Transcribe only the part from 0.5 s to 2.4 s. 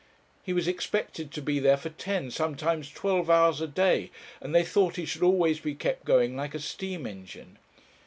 was expected to be there for ten,